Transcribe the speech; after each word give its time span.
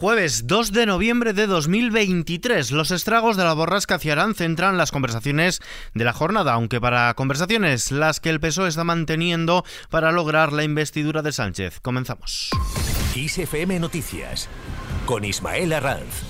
Jueves 0.00 0.46
2 0.46 0.72
de 0.72 0.86
noviembre 0.86 1.34
de 1.34 1.46
2023. 1.46 2.70
Los 2.70 2.90
estragos 2.90 3.36
de 3.36 3.44
la 3.44 3.52
borrasca 3.52 3.98
Ciarán 3.98 4.34
centran 4.34 4.78
las 4.78 4.92
conversaciones 4.92 5.60
de 5.92 6.04
la 6.04 6.14
jornada, 6.14 6.54
aunque 6.54 6.80
para 6.80 7.12
conversaciones 7.12 7.92
las 7.92 8.18
que 8.18 8.30
el 8.30 8.40
PSOE 8.40 8.70
está 8.70 8.82
manteniendo 8.82 9.62
para 9.90 10.10
lograr 10.10 10.54
la 10.54 10.64
investidura 10.64 11.20
de 11.20 11.32
Sánchez. 11.32 11.80
Comenzamos. 11.80 12.48
ISFM 13.14 13.78
Noticias 13.78 14.48
con 15.04 15.26
Ismael 15.26 15.74
Arranz. 15.74 16.29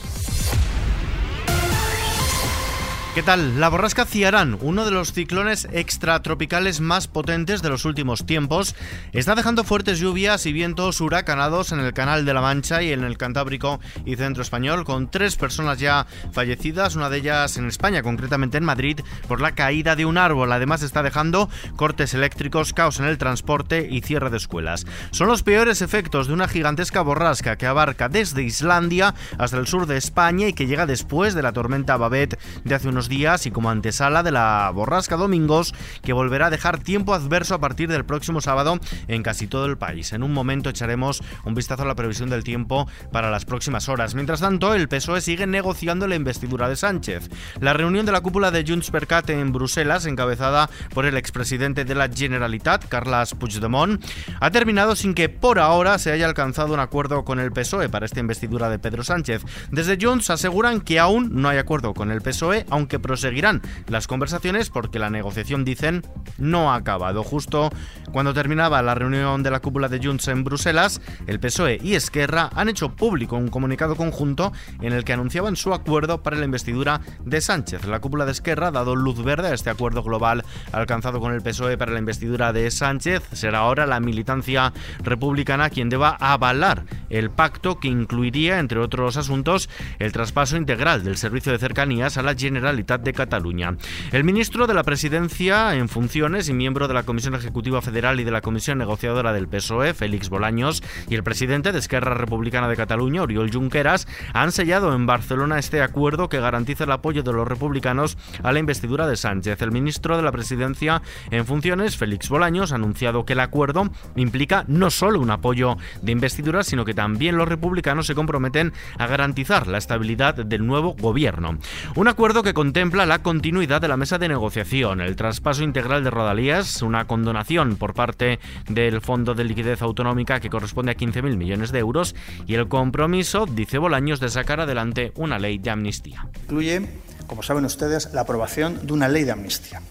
¿Qué 3.13 3.25
tal? 3.25 3.59
La 3.59 3.69
borrasca 3.69 4.05
Ciarán, 4.05 4.57
uno 4.61 4.85
de 4.85 4.93
los 4.93 5.13
ciclones 5.13 5.67
extratropicales 5.73 6.81
más 6.81 7.09
potentes 7.09 7.61
de 7.61 7.69
los 7.69 7.85
últimos 7.85 8.25
tiempos, 8.25 8.77
está 9.13 9.35
dejando 9.35 9.65
fuertes 9.65 9.99
lluvias 9.99 10.47
y 10.47 10.53
vientos 10.53 11.01
huracanados 11.01 11.73
en 11.73 11.81
el 11.81 11.93
Canal 11.93 12.25
de 12.25 12.35
la 12.35 12.41
Mancha 12.41 12.85
y 12.85 12.93
en 12.93 13.03
el 13.03 13.19
Cantábrico 13.19 13.81
y 14.07 14.15
Centro 14.15 14.45
Español, 14.45 14.85
con 14.85 15.11
tres 15.11 15.35
personas 15.35 15.81
ya 15.81 16.07
fallecidas, 16.31 16.95
una 16.95 17.11
de 17.11 17.19
ellas 17.19 17.57
en 17.57 17.67
España, 17.67 18.05
concretamente 18.05 18.59
en 18.59 18.65
Madrid, 18.65 19.01
por 19.27 19.41
la 19.41 19.57
caída 19.57 19.97
de 19.97 20.07
un 20.07 20.17
árbol. 20.17 20.53
Además 20.53 20.85
está 20.85 21.03
dejando 21.03 21.51
cortes 21.75 22.15
eléctricos, 22.15 22.73
caos 22.73 23.01
en 23.01 23.07
el 23.07 23.19
transporte 23.19 23.89
y 23.91 24.03
cierre 24.03 24.31
de 24.31 24.37
escuelas. 24.37 24.87
Son 25.11 25.27
los 25.27 25.43
peores 25.43 25.83
efectos 25.83 26.29
de 26.29 26.35
una 26.35 26.47
gigantesca 26.47 27.03
borrasca 27.03 27.57
que 27.57 27.67
abarca 27.67 28.09
desde 28.09 28.45
Islandia 28.45 29.17
hasta 29.37 29.57
el 29.57 29.67
sur 29.67 29.87
de 29.87 29.97
España 29.97 30.47
y 30.47 30.53
que 30.53 30.69
llega 30.69 30.87
después 30.87 31.35
de 31.35 31.43
la 31.43 31.53
tormenta 31.53 31.97
Babet 31.97 32.39
de 32.63 32.75
hace 32.77 32.87
unos 32.89 33.01
días 33.11 33.45
y 33.45 33.51
como 33.51 33.69
antesala 33.69 34.23
de 34.23 34.33
la 34.33 34.71
borrasca 34.75 35.17
Domingos, 35.17 35.75
que 36.03 36.15
volverá 36.15 36.47
a 36.47 36.51
dejar 36.51 36.79
tiempo 36.79 37.13
adverso 37.13 37.55
a 37.55 37.61
partir 37.61 37.91
del 37.91 38.07
próximo 38.07 38.41
sábado 38.41 38.79
en 39.09 39.23
casi 39.23 39.47
todo 39.47 39.67
el 39.67 39.77
país. 39.77 40.15
En 40.15 40.23
un 40.23 40.33
momento 40.33 40.71
echaremos 40.71 41.23
un 41.45 41.55
vistazo 41.55 41.83
a 41.83 41.87
la 41.87 41.95
previsión 41.95 42.31
del 42.31 42.45
tiempo 42.45 42.89
para 43.13 43.31
las 43.31 43.45
próximas 43.45 43.91
horas. 43.91 44.15
Mientras 44.15 44.41
tanto, 44.41 44.73
el 44.73 44.89
PSOE 44.89 45.21
sigue 45.21 45.47
negociando 45.47 46.07
la 46.07 46.15
investidura 46.15 46.69
de 46.69 46.77
Sánchez. 46.77 47.29
La 47.61 47.75
reunión 47.75 48.07
de 48.07 48.13
la 48.13 48.23
cúpula 48.23 48.51
de 48.51 48.65
Junts 48.67 48.91
per 48.91 49.07
Cat 49.07 49.29
en 49.31 49.53
Bruselas, 49.53 50.07
encabezada 50.07 50.71
por 50.95 51.05
el 51.05 51.17
expresidente 51.17 51.85
de 51.85 51.95
la 51.95 52.09
Generalitat, 52.09 52.89
Carles 52.89 53.35
Puigdemont, 53.35 54.03
ha 54.41 54.51
terminado 54.51 54.97
sin 54.97 55.15
que 55.15 55.29
por 55.29 55.59
ahora 55.59 55.99
se 55.99 56.13
haya 56.13 56.27
alcanzado 56.27 56.73
un 56.73 56.81
acuerdo 56.81 57.25
con 57.25 57.41
el 57.41 57.53
PSOE 57.53 57.89
para 57.89 58.07
esta 58.07 58.21
investidura 58.21 58.69
de 58.69 58.79
Pedro 58.79 59.03
Sánchez. 59.03 59.43
Desde 59.71 59.99
Junts 60.01 60.31
aseguran 60.31 60.81
que 60.81 60.99
aún 60.99 61.31
no 61.33 61.49
hay 61.49 61.59
acuerdo 61.59 61.95
con 61.95 62.11
el 62.11 62.23
PSOE, 62.23 62.67
aunque 62.71 62.90
que 62.91 62.99
proseguirán 62.99 63.63
las 63.89 64.07
conversaciones 64.07 64.69
porque 64.69 64.99
la 64.99 65.09
negociación, 65.09 65.65
dicen, 65.65 66.03
no 66.37 66.73
ha 66.73 66.75
acabado. 66.75 67.23
Justo 67.23 67.71
cuando 68.13 68.35
terminaba 68.35 68.83
la 68.83 68.95
reunión 68.95 69.43
de 69.43 69.51
la 69.51 69.61
cúpula 69.61 69.89
de 69.89 70.01
Junts 70.05 70.29
en 70.29 70.45
Bruselas, 70.45 71.01
el 71.27 71.41
PSOE 71.41 71.79
y 71.83 71.95
Esquerra 71.95 72.51
han 72.55 72.69
hecho 72.69 72.95
público 72.97 73.37
un 73.37 73.49
comunicado 73.49 73.97
conjunto 73.97 74.53
en 74.83 74.93
el 74.93 75.05
que 75.05 75.13
anunciaban 75.13 75.57
su 75.57 75.73
acuerdo 75.73 76.23
para 76.23 76.37
la 76.37 76.45
investidura 76.45 77.01
de 77.25 77.41
Sánchez. 77.41 77.87
La 77.87 78.01
cúpula 78.01 78.27
de 78.27 78.33
Esquerra 78.33 78.69
ha 78.69 78.73
dado 78.73 78.97
luz 78.97 79.23
verde 79.23 79.49
a 79.49 79.55
este 79.55 79.71
acuerdo 79.71 80.03
global 80.03 80.45
alcanzado 80.73 81.21
con 81.21 81.33
el 81.33 81.41
PSOE 81.41 81.79
para 81.79 81.93
la 81.93 82.01
investidura 82.01 82.53
de 82.53 82.71
Sánchez. 82.71 83.23
Será 83.33 83.61
ahora 83.61 83.87
la 83.87 84.01
militancia 84.01 84.73
republicana 85.03 85.71
quien 85.71 85.89
deba 85.89 86.17
avalar 86.19 86.85
el 87.09 87.31
pacto 87.31 87.79
que 87.79 87.89
incluiría, 87.89 88.59
entre 88.59 88.81
otros 88.81 89.17
asuntos, 89.17 89.71
el 90.01 90.11
traspaso 90.13 90.57
integral 90.57 91.05
del 91.05 91.17
servicio 91.17 91.53
de 91.53 91.59
cercanías 91.59 92.19
a 92.19 92.23
la 92.23 92.35
Generalitat 92.35 92.80
de 92.81 93.13
Cataluña. 93.13 93.77
El 94.11 94.25
ministro 94.25 94.67
de 94.67 94.75
la 94.75 94.83
Presidencia 94.83 95.77
en 95.77 95.89
funciones 95.89 96.49
y 96.49 96.55
miembro 96.55 96.89
de 96.89 96.95
la 96.95 97.03
Comisión 97.03 97.35
Ejecutiva 97.35 97.83
Federal 97.83 98.21
y 98.21 98.25
de 98.25 98.31
la 98.31 98.41
Comisión 98.41 98.79
Negociadora 98.79 99.33
del 99.33 99.49
PSOE, 99.49 99.95
Félix 99.95 100.29
Bolaños, 100.29 100.83
y 101.09 101.15
el 101.15 101.23
presidente 101.23 101.73
de 101.73 101.79
Esquerra 101.79 102.15
Republicana 102.15 102.69
de 102.69 102.77
Cataluña, 102.77 103.23
Oriol 103.23 103.53
Junqueras, 103.53 104.09
han 104.33 104.51
sellado 104.51 104.95
en 104.95 105.07
Barcelona 105.07 105.59
este 105.59 105.83
acuerdo 105.83 106.29
que 106.29 106.41
garantiza 106.41 106.85
el 106.85 106.93
apoyo 106.93 107.23
de 107.23 107.33
los 107.33 107.47
republicanos 107.47 108.17
a 108.43 108.53
la 108.53 108.59
investidura 108.59 109.07
de 109.07 109.17
Sánchez. 109.17 109.61
El 109.61 109.73
ministro 109.73 110.17
de 110.17 110.23
la 110.23 110.33
Presidencia 110.33 111.03
en 111.31 111.45
funciones, 111.45 111.97
Félix 111.97 112.29
Bolaños, 112.29 112.73
ha 112.73 112.77
anunciado 112.77 113.25
que 113.25 113.35
el 113.35 113.41
acuerdo 113.41 113.91
implica 114.17 114.65
no 114.69 114.91
solo 114.91 115.21
un 115.21 115.31
apoyo 115.31 115.77
de 116.03 116.13
investidura, 116.13 116.65
sino 116.65 116.85
que 116.85 116.95
también 116.95 117.37
los 117.37 117.49
republicanos 117.49 118.07
se 118.07 118.15
comprometen 118.15 118.73
a 118.99 119.07
garantizar 119.07 119.67
la 119.67 119.79
estabilidad 119.79 120.35
del 120.35 120.67
nuevo 120.67 120.95
gobierno. 120.99 121.59
Un 121.97 122.09
acuerdo 122.09 122.43
que 122.43 122.55
contempla 122.71 123.05
la 123.05 123.19
continuidad 123.19 123.81
de 123.81 123.89
la 123.89 123.97
mesa 123.97 124.17
de 124.17 124.29
negociación, 124.29 125.01
el 125.01 125.17
traspaso 125.17 125.65
integral 125.65 126.05
de 126.05 126.11
Rodalías, 126.11 126.83
una 126.83 127.05
condonación 127.05 127.75
por 127.75 127.95
parte 127.95 128.39
del 128.69 129.01
Fondo 129.01 129.35
de 129.35 129.43
Liquidez 129.43 129.83
Autonómica 129.83 130.39
que 130.39 130.51
corresponde 130.51 130.93
a 130.93 130.95
15.000 130.95 131.37
millones 131.37 131.73
de 131.73 131.81
euros 131.81 132.15
y 132.47 132.55
el 132.55 132.69
compromiso, 132.69 133.47
dice 133.47 133.79
Bolaños, 133.79 134.21
de 134.21 134.29
sacar 134.29 134.61
adelante 134.61 135.11
una 135.17 135.41
ley 135.41 135.59
de 135.59 135.71
amnistía. 135.71 136.29
Incluye, 136.45 136.83
como 137.27 137.43
saben 137.43 137.65
ustedes, 137.65 138.13
la 138.13 138.21
aprobación 138.21 138.87
de 138.87 138.93
una 138.93 139.09
ley 139.09 139.25
de 139.25 139.33
amnistía. 139.33 139.83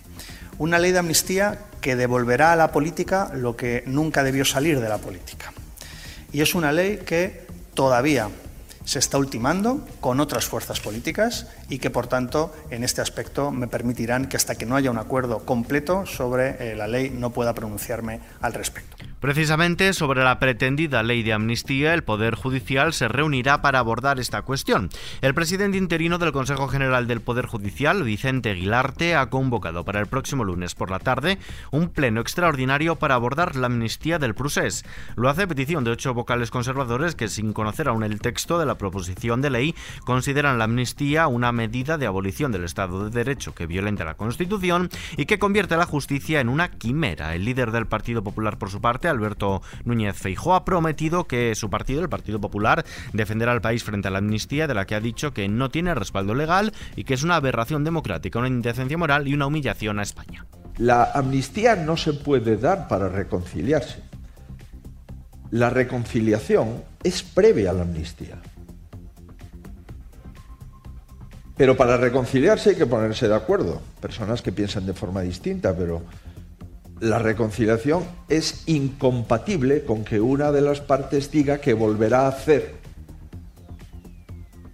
Una 0.57 0.79
ley 0.79 0.93
de 0.93 0.99
amnistía 0.99 1.59
que 1.81 1.97
devolverá 1.97 2.53
a 2.53 2.55
la 2.55 2.71
política 2.71 3.29
lo 3.33 3.57
que 3.57 3.83
nunca 3.87 4.23
debió 4.23 4.45
salir 4.45 4.79
de 4.79 4.87
la 4.87 4.99
política. 4.99 5.51
Y 6.31 6.39
es 6.39 6.55
una 6.55 6.71
ley 6.71 7.01
que 7.05 7.45
todavía 7.73 8.29
se 8.85 8.99
está 8.99 9.17
ultimando 9.17 9.85
con 9.99 10.19
otras 10.19 10.45
fuerzas 10.45 10.79
políticas 10.79 11.47
y 11.69 11.79
que, 11.79 11.89
por 11.89 12.07
tanto, 12.07 12.53
en 12.69 12.83
este 12.83 13.01
aspecto 13.01 13.51
me 13.51 13.67
permitirán 13.67 14.27
que 14.27 14.37
hasta 14.37 14.55
que 14.55 14.65
no 14.65 14.75
haya 14.75 14.91
un 14.91 14.97
acuerdo 14.97 15.45
completo 15.45 16.05
sobre 16.05 16.71
eh, 16.71 16.75
la 16.75 16.87
ley 16.87 17.09
no 17.09 17.31
pueda 17.31 17.53
pronunciarme 17.53 18.19
al 18.41 18.53
respecto. 18.53 19.08
Precisamente 19.19 19.91
sobre 19.91 20.23
la 20.23 20.39
pretendida 20.39 21.03
ley 21.03 21.23
de 21.23 21.33
amnistía, 21.33 21.93
el 21.93 22.03
Poder 22.03 22.35
Judicial 22.35 22.93
se 22.93 23.09
reunirá 23.09 23.61
para 23.61 23.79
abordar 23.79 24.17
esta 24.17 24.43
cuestión. 24.43 24.89
El 25.21 25.33
presidente 25.33 25.77
interino 25.77 26.17
del 26.19 26.31
Consejo 26.31 26.69
General 26.69 27.05
del 27.05 27.19
Poder 27.19 27.45
Judicial, 27.45 28.01
Vicente 28.03 28.51
Aguilarte, 28.51 29.15
ha 29.15 29.29
convocado 29.29 29.83
para 29.83 29.99
el 29.99 30.05
próximo 30.07 30.45
lunes 30.45 30.73
por 30.73 30.89
la 30.89 30.99
tarde 30.99 31.37
un 31.71 31.89
pleno 31.89 32.21
extraordinario 32.21 32.95
para 32.95 33.15
abordar 33.15 33.57
la 33.57 33.67
amnistía 33.67 34.19
del 34.19 34.35
procés. 34.35 34.85
Lo 35.17 35.27
hace 35.27 35.43
a 35.43 35.47
petición 35.47 35.83
de 35.83 35.91
ocho 35.91 36.13
vocales 36.13 36.49
conservadores 36.49 37.15
que, 37.15 37.27
sin 37.27 37.51
conocer 37.51 37.89
aún 37.89 38.03
el 38.03 38.21
texto 38.21 38.57
de 38.57 38.65
la 38.65 38.77
proposición 38.77 39.41
de 39.41 39.49
ley, 39.49 39.75
consideran 40.05 40.57
la 40.57 40.63
amnistía 40.63 41.27
una 41.27 41.51
medida 41.51 41.97
de 41.97 42.05
abolición 42.05 42.53
del 42.53 42.63
Estado 42.63 43.03
de 43.03 43.11
Derecho 43.11 43.53
que 43.53 43.67
violenta 43.67 44.05
la 44.05 44.15
Constitución 44.15 44.89
y 45.17 45.25
que 45.25 45.39
convierte 45.39 45.73
a 45.73 45.77
la 45.77 45.85
justicia 45.85 46.39
en 46.39 46.47
una 46.47 46.71
quimera. 46.71 47.35
El 47.35 47.43
líder 47.43 47.71
del 47.71 47.85
Partido 47.85 48.23
Popular, 48.23 48.57
por 48.57 48.69
su 48.69 48.79
parte, 48.79 49.08
Alberto 49.09 49.61
Núñez 49.85 50.15
Feijóo, 50.15 50.55
ha 50.55 50.65
prometido 50.65 51.25
que 51.25 51.55
su 51.55 51.69
partido, 51.69 52.01
el 52.01 52.09
Partido 52.09 52.39
Popular, 52.39 52.85
defenderá 53.13 53.51
al 53.51 53.61
país 53.61 53.83
frente 53.83 54.07
a 54.07 54.11
la 54.11 54.19
amnistía, 54.19 54.67
de 54.67 54.73
la 54.73 54.85
que 54.85 54.95
ha 54.95 55.01
dicho 55.01 55.33
que 55.33 55.47
no 55.47 55.69
tiene 55.69 55.95
respaldo 55.95 56.35
legal 56.35 56.73
y 56.95 57.03
que 57.03 57.13
es 57.13 57.23
una 57.23 57.35
aberración 57.35 57.83
democrática, 57.83 58.39
una 58.39 58.47
indecencia 58.47 58.97
moral 58.97 59.27
y 59.27 59.33
una 59.33 59.47
humillación 59.47 59.99
a 59.99 60.03
España. 60.03 60.45
La 60.77 61.11
amnistía 61.13 61.75
no 61.75 61.97
se 61.97 62.13
puede 62.13 62.55
dar 62.55 62.87
para 62.87 63.09
reconciliarse. 63.09 64.01
La 65.51 65.69
reconciliación 65.69 66.83
es 67.03 67.23
previa 67.23 67.71
a 67.71 67.73
la 67.73 67.81
amnistía. 67.81 68.39
Pero 71.57 71.75
para 71.75 71.97
reconciliarse 71.97 72.69
hay 72.69 72.75
que 72.77 72.85
ponerse 72.85 73.27
de 73.27 73.35
acuerdo. 73.35 73.81
Personas 73.99 74.41
que 74.41 74.53
piensan 74.53 74.85
de 74.85 74.93
forma 74.93 75.21
distinta, 75.21 75.75
pero 75.75 76.03
la 76.99 77.19
reconciliación 77.19 78.03
es 78.27 78.63
incompatible 78.67 79.83
con 79.83 80.03
que 80.03 80.19
una 80.19 80.51
de 80.51 80.61
las 80.61 80.81
partes 80.81 81.31
diga 81.31 81.59
que 81.59 81.73
volverá 81.73 82.21
a 82.21 82.29
hacer 82.29 82.75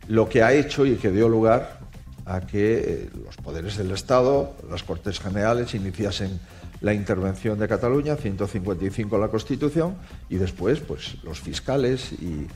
lo 0.08 0.30
que 0.30 0.44
ha 0.44 0.54
hecho 0.54 0.86
y 0.86 0.96
que 0.96 1.12
dio 1.12 1.30
lugar 1.30 1.80
a 2.26 2.42
que 2.42 2.78
eh, 2.78 3.10
los 3.24 3.38
poderes 3.38 3.78
del 3.78 3.92
Estado, 3.92 4.56
las 4.70 4.84
Cortes 4.84 5.20
Generales, 5.20 5.76
iniciasen 5.76 6.40
la 6.82 6.94
intervención 6.94 7.58
de 7.60 7.68
Cataluña, 7.68 8.16
155 8.16 9.18
la 9.18 9.30
Constitución, 9.30 9.96
y 10.30 10.36
después 10.36 10.80
pues, 10.80 11.18
los 11.24 11.40
fiscales 11.40 12.12
y 12.14 12.48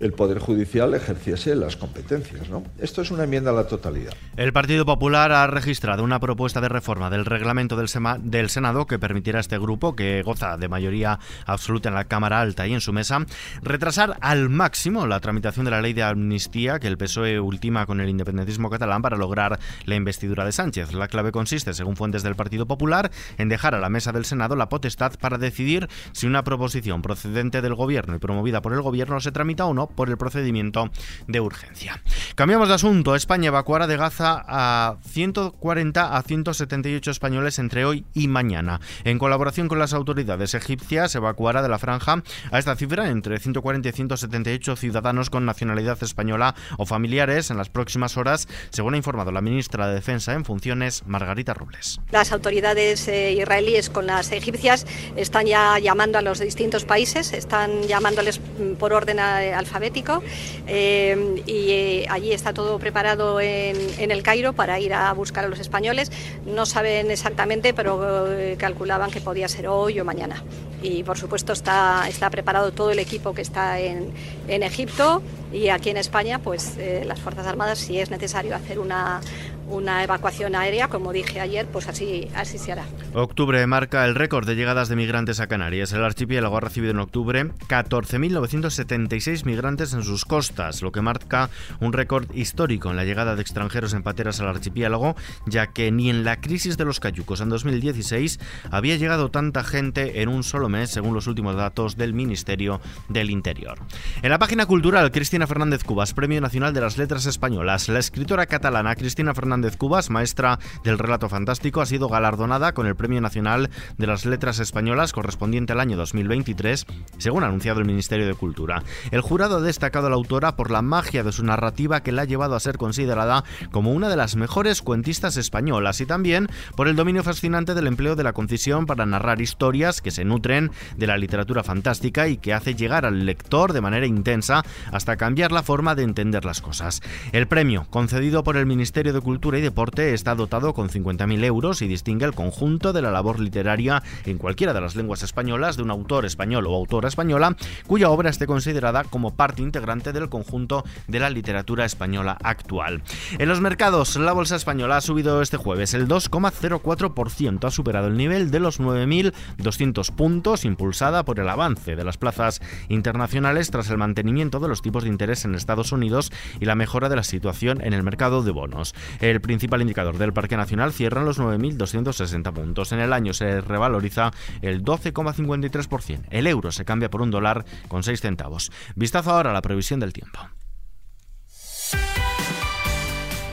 el 0.00 0.12
Poder 0.12 0.38
Judicial 0.38 0.94
ejerciese 0.94 1.54
las 1.54 1.76
competencias. 1.76 2.48
¿no? 2.48 2.62
Esto 2.78 3.02
es 3.02 3.10
una 3.10 3.24
enmienda 3.24 3.50
a 3.50 3.54
la 3.54 3.66
totalidad. 3.66 4.12
El 4.36 4.52
Partido 4.52 4.84
Popular 4.84 5.32
ha 5.32 5.46
registrado 5.46 6.02
una 6.02 6.20
propuesta 6.20 6.60
de 6.60 6.68
reforma 6.68 7.10
del 7.10 7.24
reglamento 7.24 7.76
del, 7.76 8.48
Senado 8.48 8.86
que 8.86 8.98
permitirá 8.98 9.38
a 9.38 9.40
este 9.40 9.58
grupo, 9.58 9.94
que 9.94 10.22
goza 10.22 10.56
de 10.56 10.68
mayoría 10.68 11.18
absoluta 11.46 11.88
en 11.88 11.94
la 11.94 12.04
Cámara 12.04 12.40
Alta 12.40 12.66
y 12.66 12.74
en 12.74 12.80
su 12.80 12.92
mesa, 12.92 13.24
retrasar 13.62 14.16
al 14.20 14.48
máximo 14.48 15.06
la 15.06 15.20
tramitación 15.20 15.64
de 15.64 15.70
la 15.70 15.80
ley 15.80 15.92
de 15.92 16.02
amnistía 16.02 16.78
que 16.78 16.88
el 16.88 16.98
PSOE 16.98 17.40
ultima 17.40 17.86
con 17.86 18.00
el 18.00 18.08
independentismo 18.08 18.70
catalán 18.70 19.02
para 19.02 19.16
lograr 19.16 19.58
la 19.84 19.94
investidura 19.94 20.44
de 20.44 20.52
Sánchez. 20.52 20.92
La 20.92 21.08
clave 21.08 21.32
consiste, 21.32 21.74
según 21.74 21.96
fuentes 21.96 22.22
del 22.22 22.36
Partido 22.36 22.66
Popular, 22.66 23.10
en 23.38 23.48
dejar 23.48 23.74
a 23.74 23.80
la 23.80 23.88
mesa 23.88 24.12
del 24.12 24.24
Senado 24.24 24.56
la 24.56 24.68
potestad 24.68 25.12
para 25.18 25.38
decidir 25.38 25.88
si 26.12 26.26
una 26.26 26.44
proposición 26.44 27.02
procedente 27.02 27.62
del 27.62 27.74
Gobierno 27.74 28.16
y 28.16 28.18
promovida 28.18 28.62
por 28.62 28.72
el 28.72 28.82
Gobierno 28.82 29.20
se 29.20 29.32
tramita 29.32 29.66
o 29.66 29.74
no 29.74 29.83
por 29.86 30.08
el 30.08 30.16
procedimiento 30.16 30.90
de 31.26 31.40
urgencia. 31.40 32.00
Cambiamos 32.34 32.68
de 32.68 32.74
asunto. 32.74 33.14
España 33.14 33.48
evacuará 33.48 33.86
de 33.86 33.96
Gaza 33.96 34.44
a 34.46 34.96
140 35.08 36.16
a 36.16 36.22
178 36.22 37.10
españoles 37.10 37.58
entre 37.58 37.84
hoy 37.84 38.04
y 38.14 38.28
mañana. 38.28 38.80
En 39.04 39.18
colaboración 39.18 39.68
con 39.68 39.78
las 39.78 39.92
autoridades 39.92 40.54
egipcias, 40.54 41.14
evacuará 41.14 41.62
de 41.62 41.68
la 41.68 41.78
franja 41.78 42.22
a 42.50 42.58
esta 42.58 42.76
cifra 42.76 43.08
entre 43.08 43.38
140 43.38 43.88
y 43.88 43.92
178 43.92 44.76
ciudadanos 44.76 45.30
con 45.30 45.46
nacionalidad 45.46 46.02
española 46.02 46.54
o 46.78 46.86
familiares 46.86 47.50
en 47.50 47.56
las 47.56 47.68
próximas 47.68 48.16
horas, 48.16 48.48
según 48.70 48.94
ha 48.94 48.96
informado 48.96 49.32
la 49.32 49.40
ministra 49.40 49.88
de 49.88 49.94
Defensa 49.94 50.32
en 50.34 50.44
funciones, 50.44 51.04
Margarita 51.06 51.54
Robles. 51.54 52.00
Las 52.10 52.32
autoridades 52.32 53.06
eh, 53.08 53.32
israelíes 53.32 53.90
con 53.90 54.06
las 54.06 54.32
egipcias 54.32 54.86
están 55.16 55.46
ya 55.46 55.78
llamando 55.78 56.18
a 56.18 56.22
los 56.22 56.38
distintos 56.40 56.84
países, 56.84 57.32
están 57.32 57.82
llamándoles 57.84 58.40
mm, 58.40 58.74
por 58.74 58.92
orden 58.92 59.18
eh, 59.18 59.54
alfabético 59.74 60.22
eh, 60.68 61.42
y 61.46 62.06
allí 62.08 62.32
está 62.32 62.52
todo 62.52 62.78
preparado 62.78 63.40
en, 63.40 64.10
el 64.10 64.22
Cairo 64.22 64.52
para 64.52 64.78
ir 64.78 64.94
a 64.94 65.12
buscar 65.12 65.44
a 65.44 65.48
los 65.48 65.58
españoles. 65.58 66.12
No 66.46 66.66
saben 66.66 67.10
exactamente, 67.10 67.74
pero 67.74 68.26
calculaban 68.58 69.10
que 69.10 69.20
podía 69.20 69.48
ser 69.48 69.66
hoy 69.66 69.98
o 69.98 70.04
mañana. 70.04 70.42
Y 70.82 71.02
por 71.02 71.18
supuesto 71.18 71.52
está, 71.52 72.06
está 72.08 72.30
preparado 72.30 72.72
todo 72.72 72.90
el 72.90 72.98
equipo 72.98 73.34
que 73.34 73.42
está 73.42 73.80
en, 73.80 74.12
en 74.48 74.62
Egipto 74.62 75.22
y 75.52 75.68
aquí 75.68 75.90
en 75.90 75.96
España, 75.96 76.38
pues 76.38 76.76
las 77.06 77.18
Fuerzas 77.20 77.46
Armadas, 77.46 77.78
si 77.78 77.98
es 77.98 78.10
necesario 78.10 78.54
hacer 78.54 78.78
una, 78.78 79.20
una 79.68 80.02
evacuación 80.02 80.54
aérea, 80.54 80.88
como 80.88 81.12
dije 81.12 81.40
ayer, 81.40 81.66
pues 81.66 81.88
así, 81.88 82.28
así 82.34 82.58
se 82.58 82.72
hará. 82.72 82.84
Octubre 83.14 83.66
marca 83.66 84.04
el 84.04 84.14
récord 84.14 84.46
de 84.46 84.56
llegadas 84.56 84.88
de 84.88 84.96
migrantes 84.96 85.40
a 85.40 85.46
Canarias. 85.46 85.92
El 85.92 86.04
archipiélago 86.04 86.56
ha 86.56 86.60
recibido 86.60 86.92
en 86.92 86.98
octubre 86.98 87.44
14.976 87.68 89.44
migrantes 89.44 89.94
en 89.94 90.02
sus 90.02 90.24
costas, 90.24 90.82
lo 90.82 90.92
que 90.92 91.00
marca 91.00 91.50
un 91.80 91.92
récord 91.92 92.26
histórico 92.34 92.90
en 92.90 92.96
la 92.96 93.04
llegada 93.04 93.36
de 93.36 93.42
extranjeros 93.42 93.94
en 93.94 94.02
pateras 94.02 94.40
al 94.40 94.48
archipiélago, 94.48 95.16
ya 95.46 95.68
que 95.68 95.90
ni 95.90 96.10
en 96.10 96.24
la 96.24 96.40
crisis 96.40 96.76
de 96.76 96.84
los 96.84 97.00
cayucos 97.00 97.40
en 97.40 97.48
2016 97.48 98.40
había 98.70 98.96
llegado 98.96 99.30
tanta 99.30 99.64
gente 99.64 100.22
en 100.22 100.28
un 100.28 100.42
solo 100.42 100.68
mes, 100.68 100.90
según 100.90 101.14
los 101.14 101.26
últimos 101.26 101.56
datos 101.56 101.96
del 101.96 102.14
Ministerio 102.14 102.80
del 103.08 103.30
Interior. 103.30 103.78
En 104.22 104.30
la 104.30 104.38
página 104.38 104.66
cultural, 104.66 105.10
Cristina 105.10 105.46
Fernández 105.46 105.84
Cubas, 105.84 106.12
Premio 106.12 106.40
Nacional 106.40 106.74
de 106.74 106.80
las 106.80 106.98
Letras 106.98 107.26
Españolas. 107.26 107.88
La 107.88 107.98
escritora 107.98 108.46
catalana 108.46 108.94
Cristina 108.94 109.34
Fernández 109.34 109.53
Fernández 109.54 109.76
Cubas, 109.76 110.10
maestra 110.10 110.58
del 110.82 110.98
relato 110.98 111.28
fantástico, 111.28 111.80
ha 111.80 111.86
sido 111.86 112.08
galardonada 112.08 112.74
con 112.74 112.88
el 112.88 112.96
Premio 112.96 113.20
Nacional 113.20 113.70
de 113.98 114.06
las 114.08 114.26
Letras 114.26 114.58
Españolas 114.58 115.12
correspondiente 115.12 115.72
al 115.72 115.78
año 115.78 115.96
2023, 115.96 116.86
según 117.18 117.44
ha 117.44 117.46
anunciado 117.46 117.78
el 117.78 117.86
Ministerio 117.86 118.26
de 118.26 118.34
Cultura. 118.34 118.82
El 119.12 119.20
jurado 119.20 119.58
ha 119.58 119.60
destacado 119.60 120.08
a 120.08 120.10
la 120.10 120.16
autora 120.16 120.56
por 120.56 120.72
la 120.72 120.82
magia 120.82 121.22
de 121.22 121.30
su 121.30 121.44
narrativa 121.44 122.02
que 122.02 122.10
la 122.10 122.22
ha 122.22 122.24
llevado 122.24 122.56
a 122.56 122.60
ser 122.60 122.78
considerada 122.78 123.44
como 123.70 123.92
una 123.92 124.08
de 124.08 124.16
las 124.16 124.34
mejores 124.34 124.82
cuentistas 124.82 125.36
españolas 125.36 126.00
y 126.00 126.06
también 126.06 126.48
por 126.74 126.88
el 126.88 126.96
dominio 126.96 127.22
fascinante 127.22 127.74
del 127.74 127.86
empleo 127.86 128.16
de 128.16 128.24
la 128.24 128.32
concisión 128.32 128.86
para 128.86 129.06
narrar 129.06 129.40
historias 129.40 130.00
que 130.00 130.10
se 130.10 130.24
nutren 130.24 130.72
de 130.96 131.06
la 131.06 131.16
literatura 131.16 131.62
fantástica 131.62 132.26
y 132.26 132.38
que 132.38 132.54
hace 132.54 132.74
llegar 132.74 133.06
al 133.06 133.24
lector 133.24 133.72
de 133.72 133.80
manera 133.80 134.06
intensa 134.06 134.64
hasta 134.90 135.16
cambiar 135.16 135.52
la 135.52 135.62
forma 135.62 135.94
de 135.94 136.02
entender 136.02 136.44
las 136.44 136.60
cosas. 136.60 137.02
El 137.30 137.46
premio, 137.46 137.86
concedido 137.90 138.42
por 138.42 138.56
el 138.56 138.66
Ministerio 138.66 139.12
de 139.12 139.20
Cultura, 139.20 139.43
y 139.44 139.60
Deporte 139.60 140.14
está 140.14 140.34
dotado 140.34 140.72
con 140.72 140.88
50.000 140.88 141.44
euros 141.44 141.82
y 141.82 141.86
distingue 141.86 142.24
el 142.24 142.32
conjunto 142.32 142.94
de 142.94 143.02
la 143.02 143.10
labor 143.10 143.40
literaria 143.40 144.02
en 144.24 144.38
cualquiera 144.38 144.72
de 144.72 144.80
las 144.80 144.96
lenguas 144.96 145.22
españolas 145.22 145.76
de 145.76 145.82
un 145.82 145.90
autor 145.90 146.24
español 146.24 146.66
o 146.66 146.74
autora 146.74 147.08
española 147.08 147.54
cuya 147.86 148.08
obra 148.08 148.30
esté 148.30 148.46
considerada 148.46 149.04
como 149.04 149.34
parte 149.34 149.60
integrante 149.60 150.14
del 150.14 150.30
conjunto 150.30 150.82
de 151.08 151.20
la 151.20 151.28
literatura 151.28 151.84
española 151.84 152.38
actual. 152.42 153.02
En 153.38 153.48
los 153.48 153.60
mercados, 153.60 154.16
la 154.16 154.32
bolsa 154.32 154.56
española 154.56 154.96
ha 154.96 155.02
subido 155.02 155.42
este 155.42 155.58
jueves 155.58 155.92
el 155.92 156.08
2,04%, 156.08 157.66
ha 157.66 157.70
superado 157.70 158.06
el 158.06 158.16
nivel 158.16 158.50
de 158.50 158.60
los 158.60 158.80
9.200 158.80 160.10
puntos, 160.14 160.64
impulsada 160.64 161.26
por 161.26 161.38
el 161.38 161.50
avance 161.50 161.96
de 161.96 162.04
las 162.04 162.16
plazas 162.16 162.62
internacionales 162.88 163.70
tras 163.70 163.90
el 163.90 163.98
mantenimiento 163.98 164.58
de 164.58 164.68
los 164.68 164.80
tipos 164.80 165.04
de 165.04 165.10
interés 165.10 165.44
en 165.44 165.54
Estados 165.54 165.92
Unidos 165.92 166.32
y 166.60 166.64
la 166.64 166.76
mejora 166.76 167.10
de 167.10 167.16
la 167.16 167.24
situación 167.24 167.82
en 167.82 167.92
el 167.92 168.02
mercado 168.02 168.42
de 168.42 168.52
bonos. 168.52 168.94
El 169.20 169.33
principal 169.40 169.80
indicador 169.80 170.18
del 170.18 170.32
Parque 170.32 170.56
Nacional 170.56 170.92
cierra 170.92 171.20
en 171.20 171.26
los 171.26 171.38
9.260 171.38 172.52
puntos. 172.52 172.92
En 172.92 173.00
el 173.00 173.12
año 173.12 173.32
se 173.32 173.60
revaloriza 173.60 174.32
el 174.62 174.82
12,53%. 174.82 176.26
El 176.30 176.46
euro 176.46 176.72
se 176.72 176.84
cambia 176.84 177.10
por 177.10 177.22
un 177.22 177.30
dólar 177.30 177.64
con 177.88 178.02
6 178.02 178.20
centavos. 178.20 178.70
Vistazo 178.94 179.32
ahora 179.32 179.50
a 179.50 179.54
la 179.54 179.62
previsión 179.62 180.00
del 180.00 180.12
tiempo. 180.12 180.40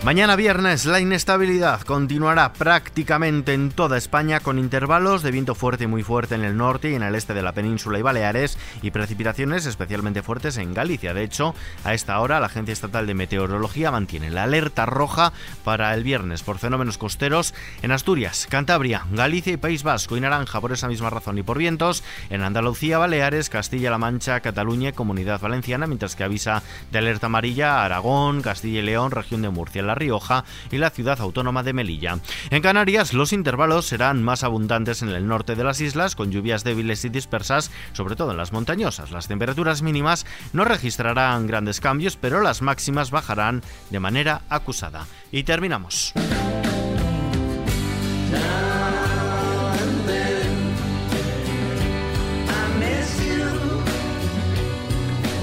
Mañana 0.03 0.35
viernes 0.35 0.87
la 0.87 0.99
inestabilidad 0.99 1.81
continuará 1.81 2.53
prácticamente 2.53 3.53
en 3.53 3.69
toda 3.69 3.99
España 3.99 4.39
con 4.39 4.57
intervalos 4.57 5.21
de 5.21 5.29
viento 5.29 5.53
fuerte 5.53 5.83
y 5.83 5.87
muy 5.87 6.01
fuerte 6.01 6.33
en 6.33 6.43
el 6.43 6.57
norte 6.57 6.89
y 6.89 6.95
en 6.95 7.03
el 7.03 7.13
este 7.13 7.35
de 7.35 7.43
la 7.43 7.51
península 7.51 7.99
y 7.99 8.01
Baleares 8.01 8.57
y 8.81 8.89
precipitaciones 8.89 9.67
especialmente 9.67 10.23
fuertes 10.23 10.57
en 10.57 10.73
Galicia. 10.73 11.13
De 11.13 11.23
hecho, 11.23 11.53
a 11.83 11.93
esta 11.93 12.19
hora 12.19 12.39
la 12.39 12.47
Agencia 12.47 12.73
Estatal 12.73 13.05
de 13.05 13.13
Meteorología 13.13 13.91
mantiene 13.91 14.31
la 14.31 14.43
alerta 14.43 14.87
roja 14.87 15.33
para 15.63 15.93
el 15.93 16.03
viernes 16.03 16.41
por 16.41 16.57
fenómenos 16.57 16.97
costeros 16.97 17.53
en 17.83 17.91
Asturias, 17.91 18.47
Cantabria, 18.49 19.05
Galicia 19.11 19.53
y 19.53 19.57
País 19.57 19.83
Vasco 19.83 20.17
y 20.17 20.21
naranja 20.21 20.59
por 20.61 20.71
esa 20.71 20.87
misma 20.87 21.11
razón 21.11 21.37
y 21.37 21.43
por 21.43 21.59
vientos 21.59 22.03
en 22.31 22.41
Andalucía, 22.41 22.97
Baleares, 22.97 23.51
Castilla-La 23.51 23.99
Mancha, 23.99 24.39
Cataluña 24.39 24.89
y 24.89 24.93
Comunidad 24.93 25.41
Valenciana, 25.41 25.85
mientras 25.85 26.15
que 26.15 26.23
avisa 26.23 26.63
de 26.91 26.97
alerta 26.97 27.27
amarilla 27.27 27.85
Aragón, 27.85 28.41
Castilla 28.41 28.79
y 28.79 28.83
León, 28.83 29.11
región 29.11 29.43
de 29.43 29.49
Murcia. 29.51 29.90
La 29.91 29.95
Rioja 29.95 30.45
y 30.71 30.77
la 30.77 30.89
ciudad 30.89 31.19
autónoma 31.19 31.63
de 31.63 31.73
Melilla. 31.73 32.19
En 32.49 32.61
Canarias, 32.61 33.13
los 33.13 33.33
intervalos 33.33 33.87
serán 33.87 34.23
más 34.23 34.43
abundantes 34.43 35.01
en 35.01 35.09
el 35.09 35.27
norte 35.27 35.55
de 35.55 35.65
las 35.65 35.81
islas, 35.81 36.15
con 36.15 36.31
lluvias 36.31 36.63
débiles 36.63 37.03
y 37.03 37.09
dispersas, 37.09 37.71
sobre 37.91 38.15
todo 38.15 38.31
en 38.31 38.37
las 38.37 38.53
montañosas. 38.53 39.11
Las 39.11 39.27
temperaturas 39.27 39.81
mínimas 39.81 40.25
no 40.53 40.63
registrarán 40.63 41.45
grandes 41.45 41.81
cambios, 41.81 42.15
pero 42.15 42.39
las 42.39 42.61
máximas 42.61 43.11
bajarán 43.11 43.61
de 43.89 43.99
manera 43.99 44.43
acusada. 44.49 45.07
Y 45.29 45.43
terminamos. 45.43 46.13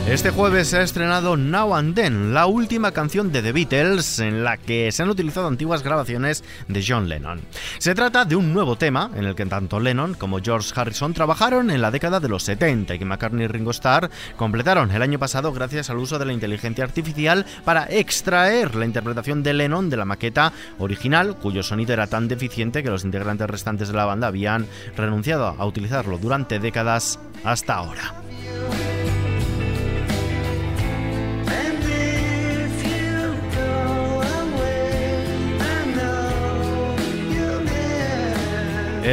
Este 0.09 0.31
jueves 0.31 0.69
se 0.69 0.79
ha 0.79 0.83
estrenado 0.83 1.37
Now 1.37 1.75
and 1.75 1.95
Then, 1.95 2.33
la 2.33 2.47
última 2.47 2.93
canción 2.93 3.31
de 3.31 3.43
The 3.43 3.53
Beatles 3.53 4.21
en 4.21 4.43
la 4.43 4.57
que 4.57 4.91
se 4.91 5.03
han 5.03 5.11
utilizado 5.11 5.47
antiguas 5.49 5.83
grabaciones 5.83 6.43
de 6.67 6.83
John 6.85 7.11
Lennon. 7.11 7.43
Se 7.77 7.95
trata 7.95 8.25
de 8.25 8.35
un 8.35 8.55
nuevo 8.55 8.77
tema 8.77 9.11
en 9.15 9.27
el 9.27 9.35
que 9.35 9.45
tanto 9.45 9.79
Lennon 9.79 10.15
como 10.15 10.41
George 10.41 10.73
Harrison 10.75 11.13
trabajaron 11.13 11.71
en 11.71 11.83
la 11.83 11.91
década 11.91 12.21
de 12.21 12.31
los 12.31 12.43
70 12.45 12.95
y 12.95 12.99
que 12.99 13.05
McCartney 13.05 13.45
y 13.45 13.49
Ringo 13.49 13.71
Starr 13.71 14.09
completaron 14.39 14.91
el 14.93 15.03
año 15.03 15.19
pasado 15.19 15.53
gracias 15.53 15.91
al 15.91 15.99
uso 15.99 16.19
de 16.19 16.25
la 16.25 16.33
inteligencia 16.33 16.85
artificial 16.85 17.45
para 17.67 17.85
extraer 17.85 18.77
la 18.77 18.87
interpretación 18.87 19.43
de 19.43 19.53
Lennon 19.53 19.91
de 19.91 19.99
la 19.99 20.07
maqueta 20.07 20.55
original, 20.79 21.37
cuyo 21.37 21.63
sonido 21.63 21.93
era 21.93 22.07
tan 22.07 22.29
deficiente 22.29 22.83
que 22.83 22.91
los 22.91 23.05
integrantes 23.05 23.51
restantes 23.51 23.89
de 23.89 23.95
la 23.95 24.07
banda 24.07 24.29
habían 24.29 24.67
renunciado 24.97 25.49
a 25.49 25.67
utilizarlo 25.67 26.17
durante 26.17 26.59
décadas 26.59 27.21
hasta 27.45 27.75
ahora. 27.75 28.28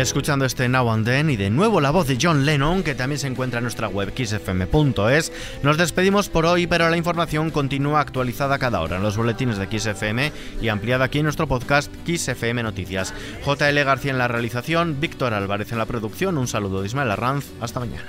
Escuchando 0.01 0.45
este 0.45 0.67
Now 0.67 0.89
and 0.91 1.05
Then 1.05 1.29
y 1.29 1.37
de 1.37 1.49
nuevo 1.49 1.79
la 1.79 1.91
voz 1.91 2.07
de 2.07 2.17
John 2.21 2.45
Lennon, 2.45 2.83
que 2.83 2.95
también 2.95 3.19
se 3.19 3.27
encuentra 3.27 3.59
en 3.59 3.63
nuestra 3.63 3.87
web 3.87 4.13
xfm.es. 4.15 5.31
Nos 5.63 5.77
despedimos 5.77 6.29
por 6.29 6.45
hoy, 6.45 6.67
pero 6.67 6.89
la 6.89 6.97
información 6.97 7.51
continúa 7.51 8.01
actualizada 8.01 8.59
cada 8.59 8.81
hora 8.81 8.97
en 8.97 9.03
los 9.03 9.15
boletines 9.15 9.57
de 9.57 9.79
XFM 9.79 10.31
y 10.61 10.67
ampliada 10.69 11.05
aquí 11.05 11.19
en 11.19 11.25
nuestro 11.25 11.47
podcast 11.47 11.91
XFM 12.05 12.63
Noticias. 12.63 13.13
JL 13.45 13.83
García 13.83 14.11
en 14.11 14.17
la 14.17 14.27
realización, 14.27 14.99
Víctor 14.99 15.33
Álvarez 15.33 15.71
en 15.71 15.77
la 15.77 15.85
producción. 15.85 16.37
Un 16.37 16.47
saludo 16.47 16.81
de 16.81 16.87
Ismael 16.87 17.11
Arranz. 17.11 17.45
Hasta 17.61 17.79
mañana. 17.79 18.05